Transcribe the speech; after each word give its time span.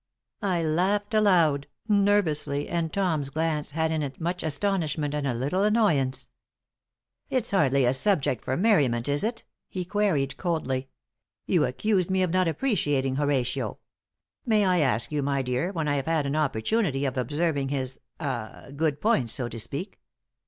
I 0.41 0.63
laughed 0.63 1.13
aloud, 1.13 1.67
nervously, 1.87 2.67
and 2.67 2.91
Tom's 2.91 3.29
glance 3.29 3.69
had 3.69 3.91
in 3.91 4.01
it 4.01 4.19
much 4.19 4.41
astonishment 4.41 5.13
and 5.13 5.27
a 5.27 5.33
little 5.35 5.61
annoyance. 5.61 6.31
"It's 7.29 7.51
hardly 7.51 7.85
a 7.85 7.93
subject 7.93 8.43
for 8.43 8.57
merriment, 8.57 9.07
is 9.07 9.23
it?" 9.23 9.43
he 9.69 9.85
queried, 9.85 10.37
coldly. 10.37 10.89
"You 11.45 11.65
accuse 11.65 12.09
me 12.09 12.23
of 12.23 12.31
not 12.31 12.47
appreciating 12.47 13.17
Horatio. 13.17 13.77
May 14.43 14.65
I 14.65 14.79
ask 14.79 15.11
you, 15.11 15.21
my 15.21 15.43
dear, 15.43 15.71
when 15.71 15.87
I 15.87 15.97
have 15.97 16.07
had 16.07 16.25
an 16.25 16.35
opportunity 16.35 17.05
of 17.05 17.15
observing 17.15 17.69
his 17.69 17.99
ah 18.19 18.69
good 18.75 19.01
points, 19.01 19.33
so 19.33 19.47
to 19.49 19.59
speak? 19.59 19.99